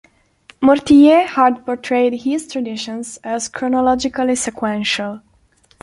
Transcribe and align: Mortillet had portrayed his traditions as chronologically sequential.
Mortillet 0.63 1.27
had 1.27 1.63
portrayed 1.63 2.21
his 2.23 2.47
traditions 2.51 3.19
as 3.23 3.47
chronologically 3.47 4.33
sequential. 4.35 5.21